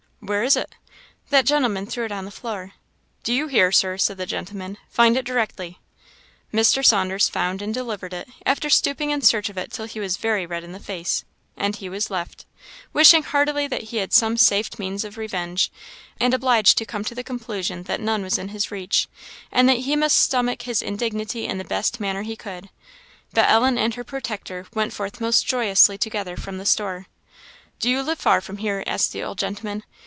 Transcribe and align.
"Where 0.23 0.43
is 0.43 0.55
it?" 0.55 0.75
"That 1.31 1.47
gentleman 1.47 1.87
threw 1.87 2.05
it 2.05 2.11
on 2.11 2.25
the 2.25 2.31
floor." 2.31 2.73
"Do 3.23 3.33
you 3.33 3.47
hear, 3.47 3.71
Sir?" 3.71 3.97
said 3.97 4.17
the 4.17 4.21
old 4.23 4.29
gentleman; 4.29 4.77
"find 4.87 5.17
it 5.17 5.25
directly." 5.25 5.79
Mr. 6.53 6.85
Saunders 6.85 7.27
found 7.27 7.59
and 7.59 7.73
delivered 7.73 8.13
it, 8.13 8.29
after 8.45 8.69
stooping 8.69 9.09
in 9.09 9.23
search 9.23 9.49
of 9.49 9.57
it 9.57 9.71
till 9.73 9.87
he 9.87 9.99
was 9.99 10.17
very 10.17 10.45
red 10.45 10.63
in 10.63 10.73
the 10.73 10.79
face; 10.79 11.25
and 11.57 11.77
he 11.77 11.89
was 11.89 12.11
left, 12.11 12.45
wishing 12.93 13.23
heartily 13.23 13.65
that 13.65 13.85
he 13.85 13.97
had 13.97 14.13
some 14.13 14.37
safe 14.37 14.77
means 14.77 15.03
of 15.03 15.17
revenge, 15.17 15.71
and 16.19 16.35
obliged 16.35 16.77
to 16.77 16.85
come 16.85 17.03
to 17.03 17.15
the 17.15 17.23
conclusion 17.23 17.81
that 17.83 17.99
none 17.99 18.21
was 18.21 18.33
within 18.33 18.49
his 18.49 18.69
reach, 18.69 19.07
and 19.51 19.67
that 19.67 19.79
he 19.79 19.95
must 19.95 20.21
stomach 20.21 20.61
his 20.61 20.83
indignity 20.83 21.45
in 21.47 21.57
the 21.57 21.63
best 21.63 21.99
manner 21.99 22.21
he 22.21 22.35
could. 22.35 22.69
But 23.33 23.49
Ellen 23.49 23.79
and 23.79 23.95
her 23.95 24.03
protector 24.03 24.67
went 24.75 24.93
forth 24.93 25.19
most 25.19 25.47
joyously 25.47 25.97
together 25.97 26.37
from 26.37 26.59
the 26.59 26.65
store. 26.67 27.07
"Do 27.79 27.89
you 27.89 28.03
live 28.03 28.19
far 28.19 28.39
from 28.39 28.57
here?" 28.57 28.83
asked 28.85 29.13
the 29.13 29.23
old 29.23 29.39
gentleman. 29.39 29.83